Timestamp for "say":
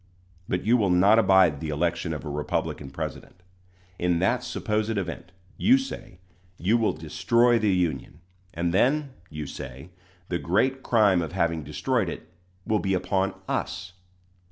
5.77-6.17, 9.45-9.91